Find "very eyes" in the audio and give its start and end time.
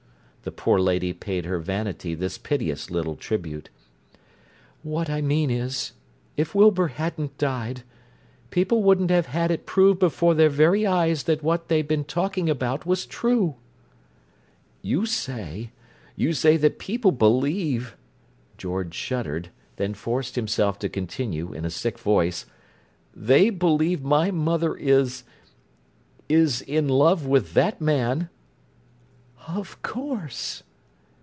10.49-11.25